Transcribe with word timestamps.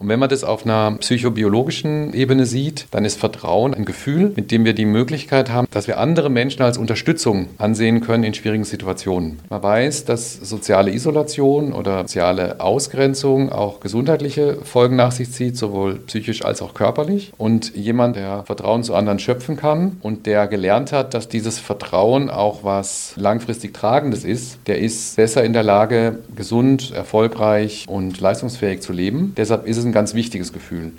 Und 0.00 0.08
wenn 0.08 0.18
man 0.18 0.30
das 0.30 0.44
auf 0.44 0.64
einer 0.64 0.92
psychobiologischen 0.92 2.14
Ebene 2.14 2.46
sieht, 2.46 2.86
dann 2.90 3.04
ist 3.04 3.20
Vertrauen 3.20 3.74
ein 3.74 3.84
Gefühl, 3.84 4.32
mit 4.34 4.50
dem 4.50 4.64
wir 4.64 4.72
die 4.72 4.86
Möglichkeit 4.86 5.50
haben, 5.50 5.68
dass 5.70 5.88
wir 5.88 5.98
andere 5.98 6.30
Menschen 6.30 6.62
als 6.62 6.78
Unterstützung 6.78 7.48
ansehen 7.58 8.00
können 8.00 8.24
in 8.24 8.32
schwierigen 8.32 8.64
Situationen. 8.64 9.40
Man 9.50 9.62
weiß, 9.62 10.06
dass 10.06 10.32
soziale 10.32 10.90
Isolation 10.90 11.74
oder 11.74 12.00
soziale 12.00 12.60
Ausgrenzung 12.60 13.52
auch 13.52 13.80
gesundheitliche 13.80 14.56
Folgen 14.64 14.96
nach 14.96 15.12
sich 15.12 15.32
zieht, 15.32 15.58
sowohl 15.58 15.96
psychisch 16.06 16.46
als 16.46 16.62
auch 16.62 16.72
körperlich. 16.72 17.34
Und 17.36 17.76
jemand, 17.76 18.16
der 18.16 18.44
Vertrauen 18.44 18.82
zu 18.82 18.94
anderen 18.94 19.18
schöpfen 19.18 19.58
kann 19.58 19.98
und 20.00 20.24
der 20.24 20.46
gelernt 20.46 20.92
hat, 20.92 21.12
dass 21.12 21.28
dieses 21.28 21.58
Vertrauen 21.58 22.30
auch 22.30 22.64
was 22.64 23.12
langfristig 23.16 23.74
Tragendes 23.74 24.24
ist, 24.24 24.60
der 24.66 24.78
ist 24.78 25.16
besser 25.16 25.44
in 25.44 25.52
der 25.52 25.62
Lage, 25.62 26.20
gesund, 26.34 26.90
erfolgreich 26.94 27.84
und 27.86 28.18
leistungsfähig 28.18 28.80
zu 28.80 28.94
leben. 28.94 29.34
Deshalb 29.36 29.66
ist 29.66 29.76
es 29.76 29.89
ganz 29.92 30.14
wichtiges 30.14 30.52
Gefühl. 30.52 30.92